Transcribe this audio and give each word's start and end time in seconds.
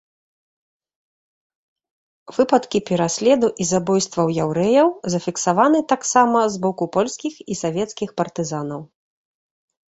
Выпадкі 2.37 2.79
пераследу 2.89 3.47
і 3.65 3.67
забойстваў 3.73 4.31
яўрэяў 4.45 4.89
зафіксаваны 5.17 5.79
таксама 5.93 6.39
з 6.55 6.63
боку 6.65 6.89
польскіх 6.97 7.33
і 7.51 7.61
савецкіх 7.63 8.09
партызанаў. 8.25 8.81